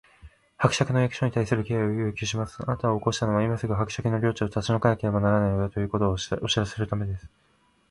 [0.57, 2.57] 「伯爵の役所に対する敬意を要求します！
[2.63, 7.29] あなたを起こしたのは、今すぐ伯爵の領地を立ち退かなければならないのだ、ということをお知らせするためです」